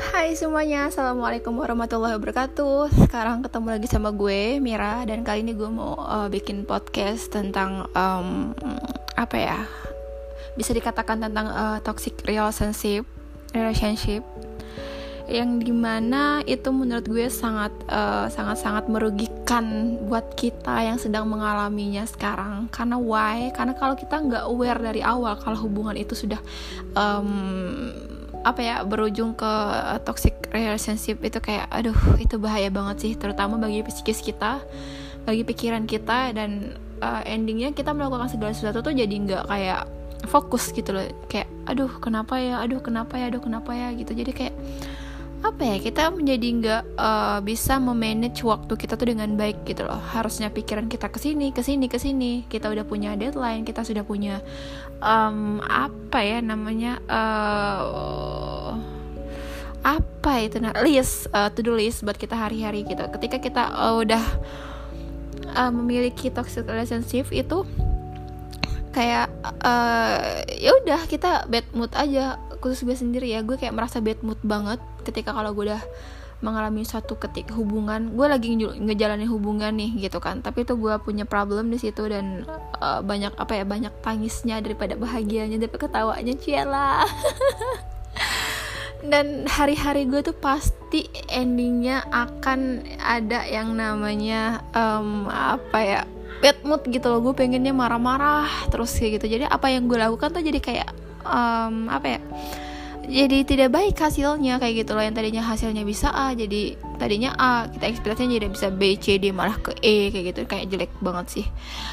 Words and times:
Hai 0.00 0.32
semuanya, 0.32 0.88
Assalamualaikum 0.88 1.60
warahmatullahi 1.60 2.16
wabarakatuh 2.16 3.04
Sekarang 3.04 3.44
ketemu 3.44 3.68
lagi 3.76 3.84
sama 3.84 4.08
gue, 4.16 4.56
Mira 4.56 5.04
Dan 5.04 5.20
kali 5.20 5.44
ini 5.44 5.52
gue 5.52 5.68
mau 5.68 5.92
uh, 6.00 6.24
bikin 6.32 6.64
podcast 6.64 7.28
tentang 7.28 7.84
um, 7.92 8.56
Apa 9.12 9.36
ya 9.36 9.60
Bisa 10.56 10.72
dikatakan 10.72 11.20
tentang 11.20 11.52
uh, 11.52 11.78
toxic 11.84 12.16
relationship 12.24 13.04
Relationship 13.52 14.24
Yang 15.28 15.68
di 15.68 15.72
mana 15.76 16.40
itu 16.48 16.72
menurut 16.72 17.04
gue 17.04 17.28
sangat 17.28 17.76
uh, 17.92 18.24
Sangat-sangat 18.32 18.88
merugikan 18.88 20.00
buat 20.08 20.32
kita 20.32 20.80
yang 20.80 20.96
sedang 20.96 21.28
mengalaminya 21.28 22.08
sekarang 22.08 22.72
Karena 22.72 22.96
why? 22.96 23.52
Karena 23.52 23.76
kalau 23.76 24.00
kita 24.00 24.16
nggak 24.16 24.48
aware 24.48 24.80
dari 24.80 25.04
awal 25.04 25.36
Kalau 25.36 25.60
hubungan 25.60 26.00
itu 26.00 26.16
sudah 26.16 26.40
um, 26.96 27.92
apa 28.40 28.60
ya 28.64 28.76
berujung 28.88 29.36
ke 29.36 29.52
toxic 30.08 30.32
relationship 30.48 31.20
itu 31.20 31.38
kayak 31.44 31.68
aduh 31.68 31.96
itu 32.16 32.40
bahaya 32.40 32.72
banget 32.72 32.96
sih 33.04 33.12
terutama 33.12 33.60
bagi 33.60 33.84
psikis 33.84 34.24
kita 34.24 34.64
bagi 35.28 35.44
pikiran 35.44 35.84
kita 35.84 36.32
dan 36.32 36.80
uh, 37.04 37.22
endingnya 37.28 37.72
kita 37.76 37.92
melakukan 37.92 38.32
segala 38.32 38.52
sesuatu 38.56 38.80
tuh 38.80 38.94
jadi 38.96 39.12
nggak 39.12 39.44
kayak 39.48 39.82
fokus 40.28 40.72
gitu 40.72 40.92
loh. 40.92 41.06
Kayak 41.28 41.48
aduh 41.64 41.88
kenapa 42.00 42.36
ya 42.36 42.60
aduh 42.60 42.80
kenapa 42.84 43.16
ya 43.16 43.32
aduh 43.32 43.40
kenapa 43.40 43.70
ya 43.72 43.88
gitu. 43.96 44.12
Jadi 44.12 44.32
kayak 44.32 44.54
apa 45.40 45.62
ya 45.64 45.76
kita 45.80 46.12
menjadi 46.12 46.48
nggak 46.60 46.82
uh, 47.00 47.40
bisa 47.40 47.80
memanage 47.80 48.44
waktu 48.44 48.76
kita 48.76 49.00
tuh 49.00 49.08
dengan 49.08 49.32
baik 49.40 49.64
gitu 49.64 49.88
loh. 49.88 49.96
Harusnya 49.96 50.52
pikiran 50.52 50.84
kita 50.84 51.08
ke 51.08 51.16
sini 51.16 51.48
ke 51.48 51.64
sini 51.64 51.88
ke 51.88 51.96
sini 51.96 52.44
kita 52.44 52.68
udah 52.68 52.84
punya 52.84 53.16
deadline 53.16 53.64
kita 53.64 53.80
sudah 53.80 54.04
punya 54.04 54.44
um, 55.00 55.64
apa 55.64 56.20
ya 56.20 56.38
namanya 56.44 57.00
uh, 57.08 58.76
apa 59.80 60.32
itu 60.44 60.60
nah 60.60 60.76
list 60.84 61.32
uh, 61.32 61.48
to 61.48 61.64
do 61.64 61.72
list 61.72 62.04
buat 62.04 62.20
kita 62.20 62.36
hari-hari 62.36 62.84
gitu. 62.84 63.00
Ketika 63.08 63.40
kita 63.40 63.62
uh, 63.72 63.96
udah 63.96 64.24
uh, 65.56 65.72
memiliki 65.72 66.28
toxic 66.28 66.68
relationship 66.68 67.32
itu 67.32 67.64
kayak 68.92 69.32
uh, 69.64 70.44
ya 70.52 70.76
udah 70.84 71.00
kita 71.08 71.48
bad 71.48 71.64
mood 71.72 71.92
aja. 71.96 72.36
Khusus 72.60 72.84
gue 72.84 72.92
sendiri 72.92 73.32
ya 73.32 73.40
gue 73.40 73.56
kayak 73.56 73.72
merasa 73.72 74.04
bad 74.04 74.20
mood 74.20 74.36
banget 74.44 74.76
ketika 75.02 75.34
kalau 75.34 75.52
gue 75.52 75.72
udah 75.72 75.82
mengalami 76.40 76.88
suatu 76.88 77.20
ketik 77.20 77.52
hubungan 77.52 78.16
gue 78.16 78.26
lagi 78.26 78.56
ngejalanin 78.56 79.28
hubungan 79.28 79.76
nih 79.76 80.08
gitu 80.08 80.18
kan. 80.24 80.40
Tapi 80.40 80.64
itu 80.64 80.76
gue 80.76 80.96
punya 81.04 81.28
problem 81.28 81.68
di 81.68 81.76
situ 81.76 82.08
dan 82.08 82.48
uh, 82.80 83.04
banyak 83.04 83.36
apa 83.36 83.60
ya 83.60 83.64
banyak 83.68 83.92
tangisnya 84.00 84.64
daripada 84.64 84.96
bahagianya 84.96 85.60
daripada 85.60 85.84
ketawanya 85.88 86.34
ciela 86.40 87.04
dan 89.12 89.48
hari-hari 89.48 90.04
gue 90.08 90.20
tuh 90.20 90.36
pasti 90.36 91.08
endingnya 91.28 92.04
akan 92.08 92.84
ada 93.00 93.44
yang 93.48 93.72
namanya 93.72 94.60
um, 94.76 95.28
apa 95.28 95.78
ya 95.80 96.00
bad 96.40 96.56
mood 96.64 96.82
gitu 96.88 97.04
loh. 97.12 97.20
Gue 97.20 97.36
pengennya 97.36 97.76
marah-marah 97.76 98.48
terus 98.72 98.96
kayak 98.96 99.20
gitu. 99.20 99.36
Jadi 99.36 99.44
apa 99.44 99.68
yang 99.68 99.84
gue 99.88 100.00
lakukan 100.00 100.32
tuh 100.32 100.40
jadi 100.40 100.56
kayak 100.56 100.88
um, 101.24 101.88
apa 101.92 102.16
ya 102.16 102.20
jadi 103.10 103.38
tidak 103.42 103.68
baik 103.74 103.98
hasilnya 103.98 104.62
kayak 104.62 104.86
gitu 104.86 104.94
loh. 104.94 105.02
Yang 105.02 105.18
tadinya 105.18 105.42
hasilnya 105.42 105.82
bisa 105.82 106.14
A 106.14 106.30
jadi 106.32 106.78
tadinya 106.96 107.34
A. 107.34 107.66
Kita 107.66 107.90
ekspektasinya 107.90 108.38
jadi 108.38 108.48
bisa 108.48 108.70
B 108.70 108.94
C 108.96 109.18
D 109.18 109.34
malah 109.34 109.58
ke 109.58 109.74
E 109.82 110.14
kayak 110.14 110.24
gitu. 110.30 110.40
Kayak 110.46 110.66
jelek 110.70 110.92
banget 111.02 111.26
sih. 111.28 111.46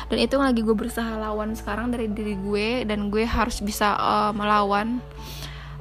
Dan 0.08 0.22
itu 0.22 0.38
lagi 0.38 0.62
gue 0.62 0.76
berusaha 0.78 1.18
lawan 1.18 1.58
sekarang 1.58 1.90
dari 1.90 2.08
diri 2.08 2.38
gue 2.38 2.86
dan 2.86 3.10
gue 3.10 3.26
harus 3.26 3.58
bisa 3.66 3.98
uh, 3.98 4.32
melawan 4.32 5.02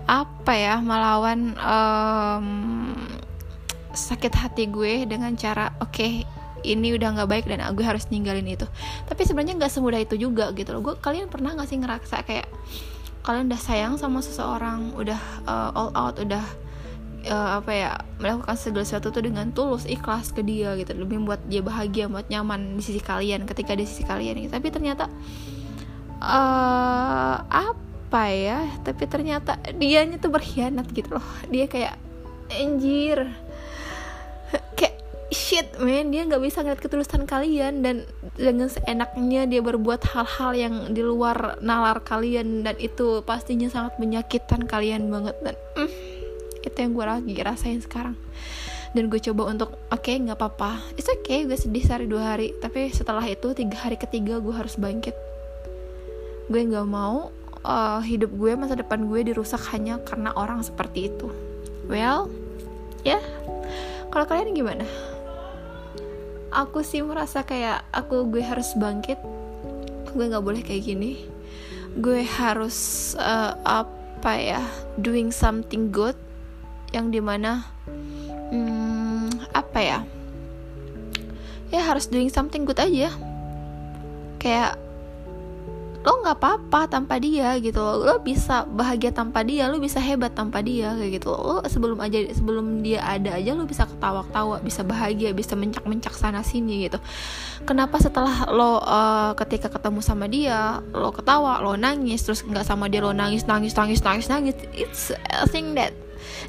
apa 0.06 0.52
ya 0.54 0.78
melawan 0.78 1.52
um, 1.58 2.46
sakit 3.90 4.32
hati 4.32 4.70
gue 4.70 5.02
dengan 5.02 5.34
cara 5.34 5.74
oke 5.82 5.90
okay, 5.90 6.22
ini 6.62 6.94
udah 6.94 7.18
nggak 7.18 7.30
baik 7.30 7.44
dan 7.50 7.62
gue 7.74 7.84
harus 7.84 8.06
ninggalin 8.10 8.46
itu. 8.46 8.66
Tapi 9.06 9.22
sebenarnya 9.22 9.58
nggak 9.58 9.72
semudah 9.72 10.00
itu 10.00 10.14
juga 10.16 10.50
gitu 10.54 10.74
loh. 10.74 10.82
Gue 10.82 10.94
kalian 10.98 11.28
pernah 11.28 11.54
nggak 11.54 11.68
sih 11.68 11.78
ngerasa 11.78 12.22
kayak 12.24 12.46
kalian 13.26 13.50
udah 13.50 13.58
sayang 13.58 13.94
sama 13.98 14.22
seseorang 14.22 14.94
udah 14.94 15.18
uh, 15.50 15.74
all 15.74 15.90
out 15.98 16.14
udah 16.22 16.46
uh, 17.26 17.58
apa 17.58 17.72
ya 17.74 17.90
melakukan 18.22 18.54
segala 18.54 18.86
sesuatu 18.86 19.10
tuh 19.10 19.26
dengan 19.26 19.50
tulus 19.50 19.82
ikhlas 19.84 20.30
ke 20.30 20.46
dia 20.46 20.78
gitu. 20.78 20.94
Lebih 20.94 21.26
membuat 21.26 21.42
dia 21.50 21.60
bahagia 21.60 22.06
buat 22.06 22.30
nyaman 22.30 22.78
di 22.78 22.82
sisi 22.86 23.02
kalian 23.02 23.44
ketika 23.44 23.74
di 23.74 23.82
sisi 23.82 24.06
kalian 24.06 24.46
gitu. 24.46 24.52
tapi 24.54 24.70
ternyata 24.70 25.10
uh, 26.22 27.36
apa 27.50 28.24
ya 28.30 28.62
tapi 28.86 29.10
ternyata 29.10 29.58
dianya 29.74 30.22
tuh 30.22 30.30
berkhianat 30.30 30.86
gitu 30.94 31.18
loh. 31.18 31.28
Dia 31.50 31.66
kayak 31.66 31.98
anjir 32.54 33.26
shit 35.56 35.72
man 35.80 36.12
dia 36.12 36.28
nggak 36.28 36.44
bisa 36.44 36.60
ngeliat 36.60 36.84
ketulusan 36.84 37.24
kalian 37.24 37.80
dan 37.80 38.04
dengan 38.36 38.68
seenaknya 38.68 39.48
dia 39.48 39.64
berbuat 39.64 40.04
hal-hal 40.04 40.52
yang 40.52 40.74
di 40.92 41.00
luar 41.00 41.56
nalar 41.64 42.04
kalian 42.04 42.60
dan 42.60 42.76
itu 42.76 43.24
pastinya 43.24 43.64
sangat 43.72 43.96
menyakitkan 43.96 44.68
kalian 44.68 45.08
banget 45.08 45.32
dan 45.40 45.56
mm, 45.80 45.92
itu 46.60 46.76
yang 46.76 46.92
gue 46.92 47.06
lagi 47.08 47.34
rasain 47.40 47.80
sekarang. 47.80 48.20
Dan 48.92 49.08
gue 49.08 49.16
coba 49.16 49.48
untuk 49.48 49.80
oke 49.88 49.96
okay, 49.96 50.20
nggak 50.20 50.36
apa-apa. 50.36 50.92
It's 51.00 51.08
okay 51.08 51.48
gue 51.48 51.56
sedih 51.56 51.88
sehari 51.88 52.04
dua 52.04 52.36
hari 52.36 52.52
tapi 52.60 52.92
setelah 52.92 53.24
itu 53.24 53.56
tiga 53.56 53.80
hari 53.80 53.96
ketiga 53.96 54.36
gue 54.36 54.52
harus 54.52 54.76
bangkit. 54.76 55.16
Gue 56.52 56.68
nggak 56.68 56.84
mau 56.84 57.32
uh, 57.64 58.04
hidup 58.04 58.28
gue 58.28 58.52
masa 58.60 58.76
depan 58.76 59.08
gue 59.08 59.32
dirusak 59.32 59.72
hanya 59.72 60.04
karena 60.04 60.36
orang 60.36 60.60
seperti 60.60 61.08
itu. 61.08 61.32
Well 61.88 62.28
ya. 63.08 63.16
Yeah. 63.16 63.24
kalau 64.12 64.24
kalian 64.32 64.56
gimana 64.56 64.84
aku 66.56 66.80
sih 66.80 67.04
merasa 67.04 67.44
kayak 67.44 67.84
aku 67.92 68.24
gue 68.32 68.40
harus 68.40 68.72
bangkit. 68.80 69.20
Gue 70.16 70.24
nggak 70.32 70.40
boleh 70.40 70.64
kayak 70.64 70.88
gini. 70.88 71.28
Gue 72.00 72.24
harus 72.24 73.12
uh, 73.20 73.52
apa 73.60 74.32
ya 74.40 74.64
doing 74.96 75.28
something 75.28 75.92
good 75.92 76.16
yang 76.96 77.12
di 77.12 77.20
mana 77.20 77.68
hmm, 78.48 79.28
apa 79.52 79.78
ya 79.84 80.00
ya 81.68 81.80
harus 81.84 82.08
doing 82.08 82.32
something 82.32 82.64
good 82.64 82.80
aja. 82.80 83.12
Kayak 84.40 84.80
lo 86.06 86.22
nggak 86.22 86.38
apa-apa 86.38 86.86
tanpa 86.86 87.18
dia 87.18 87.58
gitu 87.58 87.82
lo, 87.82 88.06
lo 88.06 88.22
bisa 88.22 88.62
bahagia 88.62 89.10
tanpa 89.10 89.42
dia 89.42 89.66
lo 89.66 89.82
bisa 89.82 89.98
hebat 89.98 90.30
tanpa 90.38 90.62
dia 90.62 90.94
kayak 90.94 91.18
gitu 91.18 91.34
lo 91.34 91.66
sebelum 91.66 91.98
aja 91.98 92.22
sebelum 92.30 92.86
dia 92.86 93.02
ada 93.02 93.34
aja 93.34 93.58
lo 93.58 93.66
bisa 93.66 93.90
ketawa-ketawa 93.90 94.62
bisa 94.62 94.86
bahagia 94.86 95.34
bisa 95.34 95.58
mencak-mencak 95.58 96.14
sana 96.14 96.46
sini 96.46 96.86
gitu. 96.86 97.02
Kenapa 97.66 97.98
setelah 97.98 98.46
lo 98.54 98.78
uh, 98.78 99.34
ketika 99.34 99.66
ketemu 99.66 99.98
sama 99.98 100.30
dia 100.30 100.78
lo 100.94 101.10
ketawa 101.10 101.58
lo 101.58 101.74
nangis 101.74 102.22
terus 102.22 102.46
nggak 102.46 102.62
sama 102.62 102.86
dia 102.86 103.02
lo 103.02 103.10
nangis 103.10 103.42
nangis 103.42 103.74
nangis 103.74 103.98
nangis 104.06 104.30
nangis 104.30 104.54
it's 104.70 105.10
a 105.10 105.50
thing 105.50 105.74
that 105.74 105.90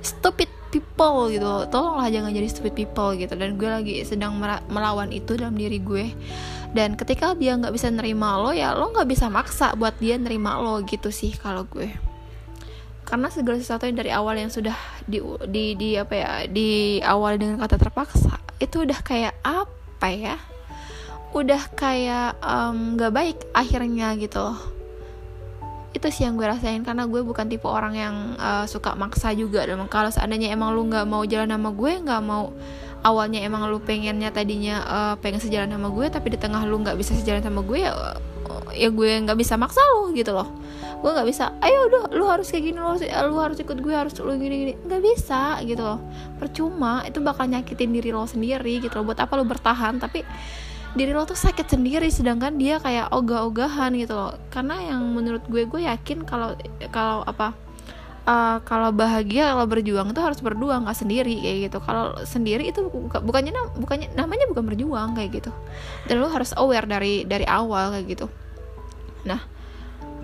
stupid 0.06 0.46
people 0.78 1.34
gitu. 1.34 1.66
Tolonglah 1.74 2.08
jangan 2.14 2.30
jadi 2.30 2.48
stupid 2.48 2.74
people 2.78 3.18
gitu. 3.18 3.34
Dan 3.34 3.58
gue 3.58 3.66
lagi 3.66 3.96
sedang 4.06 4.38
melawan 4.70 5.10
itu 5.10 5.34
dalam 5.34 5.58
diri 5.58 5.82
gue. 5.82 6.14
Dan 6.72 6.94
ketika 6.94 7.34
dia 7.34 7.58
nggak 7.58 7.74
bisa 7.74 7.90
nerima 7.90 8.38
lo 8.38 8.54
ya 8.54 8.78
lo 8.78 8.94
nggak 8.94 9.10
bisa 9.10 9.32
maksa 9.34 9.74
buat 9.74 9.98
dia 9.98 10.22
nerima 10.22 10.62
lo 10.62 10.86
gitu 10.86 11.10
sih 11.10 11.34
kalau 11.34 11.66
gue. 11.66 11.90
Karena 13.08 13.34
segala 13.34 13.58
sesuatu 13.58 13.90
yang 13.90 13.98
dari 13.98 14.12
awal 14.14 14.38
yang 14.38 14.54
sudah 14.54 14.76
di 15.10 15.18
di, 15.50 15.74
di 15.74 15.90
apa 15.98 16.14
ya 16.14 16.32
di 16.46 17.00
awal 17.02 17.40
dengan 17.42 17.58
kata 17.64 17.80
terpaksa 17.82 18.38
itu 18.62 18.86
udah 18.86 19.00
kayak 19.02 19.34
apa 19.42 20.08
ya? 20.12 20.38
Udah 21.34 21.62
kayak 21.74 22.38
nggak 22.96 23.12
um, 23.12 23.16
baik 23.16 23.38
akhirnya 23.56 24.14
gitu 24.20 24.77
itu 25.98 26.08
sih 26.14 26.24
yang 26.30 26.38
gue 26.38 26.46
rasain 26.46 26.86
karena 26.86 27.10
gue 27.10 27.22
bukan 27.26 27.50
tipe 27.50 27.66
orang 27.66 27.94
yang 27.98 28.16
uh, 28.38 28.70
suka 28.70 28.94
maksa 28.94 29.34
juga. 29.34 29.66
Dan 29.66 29.82
kalau 29.90 30.14
seandainya 30.14 30.54
emang 30.54 30.78
lu 30.78 30.86
nggak 30.86 31.06
mau 31.10 31.26
jalan 31.26 31.50
sama 31.50 31.74
gue 31.74 31.92
nggak 32.06 32.22
mau 32.22 32.54
awalnya 33.02 33.42
emang 33.46 33.66
lu 33.70 33.82
pengennya 33.82 34.30
tadinya 34.34 34.76
uh, 34.86 35.14
pengen 35.18 35.42
sejalan 35.42 35.70
sama 35.70 35.90
gue 35.94 36.06
tapi 36.10 36.28
di 36.34 36.38
tengah 36.38 36.66
lu 36.66 36.82
nggak 36.82 36.98
bisa 36.98 37.14
sejalan 37.14 37.42
sama 37.46 37.62
gue 37.62 37.86
ya 37.86 37.94
ya 38.74 38.90
gue 38.94 39.10
nggak 39.26 39.38
bisa 39.38 39.58
maksa 39.58 39.82
lu 39.98 40.14
gitu 40.14 40.32
loh. 40.32 40.48
Gue 40.98 41.14
nggak 41.14 41.28
bisa 41.30 41.54
ayo 41.62 41.90
udah 41.90 42.04
lu 42.14 42.26
harus 42.30 42.50
kayak 42.50 42.64
gini 42.74 42.78
lu 42.78 42.90
harus 42.94 43.04
lu 43.06 43.38
harus 43.42 43.58
ikut 43.58 43.78
gue 43.82 43.94
harus 43.94 44.14
lu 44.22 44.34
gini 44.38 44.56
gini. 44.66 44.74
Nggak 44.86 45.02
bisa 45.02 45.58
gitu 45.66 45.82
loh. 45.82 46.00
Percuma 46.38 47.02
itu 47.06 47.18
bakal 47.22 47.50
nyakitin 47.50 47.90
diri 47.90 48.14
lo 48.14 48.26
sendiri 48.26 48.82
gitu 48.82 49.02
loh. 49.02 49.14
Buat 49.14 49.26
apa 49.26 49.34
lu 49.38 49.46
bertahan 49.46 49.98
tapi 49.98 50.22
diri 50.98 51.14
lo 51.14 51.24
tuh 51.30 51.38
sakit 51.38 51.70
sendiri 51.70 52.10
sedangkan 52.10 52.58
dia 52.58 52.82
kayak 52.82 53.14
ogah-ogahan 53.14 53.94
gitu 53.96 54.18
loh. 54.18 54.34
Karena 54.50 54.82
yang 54.82 55.06
menurut 55.14 55.46
gue 55.46 55.70
gue 55.70 55.86
yakin 55.86 56.26
kalau 56.26 56.58
kalau 56.90 57.22
apa 57.24 57.54
uh, 58.26 58.58
kalau 58.66 58.90
bahagia 58.92 59.54
kalau 59.54 59.66
berjuang 59.70 60.12
itu 60.12 60.22
harus 60.22 60.42
berdua 60.42 60.82
nggak 60.82 60.98
sendiri 60.98 61.38
kayak 61.40 61.58
gitu. 61.72 61.78
Kalau 61.86 62.18
sendiri 62.26 62.68
itu 62.68 62.90
bukannya 63.24 63.54
bukannya 63.80 64.12
namanya 64.18 64.50
bukan 64.52 64.64
berjuang 64.68 65.10
kayak 65.14 65.40
gitu. 65.40 65.52
Dan 66.10 66.20
lo 66.20 66.28
harus 66.28 66.52
aware 66.58 66.90
dari 66.90 67.24
dari 67.24 67.46
awal 67.46 67.96
kayak 67.96 68.06
gitu. 68.12 68.26
Nah 69.24 69.40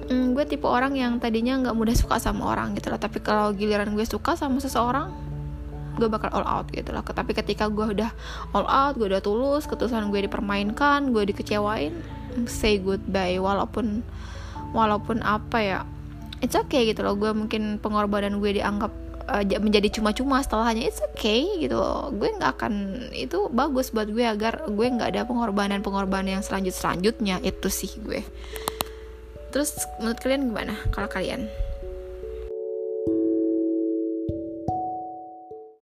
mm, 0.09 0.35
gue 0.35 0.43
tipe 0.49 0.65
orang 0.65 0.97
yang 0.97 1.21
tadinya 1.21 1.55
nggak 1.63 1.75
mudah 1.77 1.95
suka 1.95 2.17
sama 2.19 2.49
orang 2.51 2.75
gitu 2.75 2.91
loh. 2.91 2.99
Tapi 2.99 3.23
kalau 3.23 3.53
giliran 3.53 3.93
gue 3.93 4.03
suka 4.03 4.35
sama 4.35 4.59
seseorang 4.59 5.32
gue 5.93 6.09
bakal 6.09 6.33
all 6.33 6.47
out 6.47 6.67
gitu 6.73 6.89
loh 6.89 7.05
tapi 7.05 7.37
ketika 7.37 7.69
gue 7.69 7.93
udah 7.93 8.09
all 8.57 8.65
out 8.65 8.97
gue 8.97 9.05
udah 9.05 9.21
tulus 9.21 9.69
ketulusan 9.69 10.09
gue 10.09 10.25
dipermainkan 10.25 11.13
gue 11.13 11.23
dikecewain 11.29 11.93
say 12.49 12.81
goodbye. 12.81 13.37
Walaupun 13.37 14.01
walaupun 14.73 15.21
apa 15.21 15.57
ya 15.61 15.79
it's 16.41 16.57
okay 16.57 16.89
gitu 16.89 17.05
loh. 17.05 17.15
Gue 17.17 17.31
mungkin 17.31 17.77
pengorbanan 17.79 18.41
gue 18.41 18.57
dianggap 18.57 18.91
uh, 19.29 19.43
menjadi 19.61 20.01
cuma-cuma 20.01 20.41
setelahnya 20.41 20.89
it's 20.89 21.01
okay 21.13 21.45
gitu 21.61 21.77
loh. 21.77 22.09
Gue 22.13 22.33
nggak 22.33 22.51
akan 22.59 22.73
itu 23.13 23.47
bagus 23.53 23.93
buat 23.93 24.09
gue 24.09 24.25
agar 24.25 24.65
gue 24.67 24.87
nggak 24.87 25.13
ada 25.13 25.21
pengorbanan-pengorbanan 25.29 26.41
yang 26.41 26.43
selanjut 26.43 26.73
selanjutnya 26.73 27.39
itu 27.45 27.69
sih 27.69 27.91
gue. 28.01 28.25
Terus 29.53 29.77
menurut 30.01 30.17
kalian 30.17 30.49
gimana? 30.49 30.73
Kalau 30.89 31.05
kalian 31.05 31.45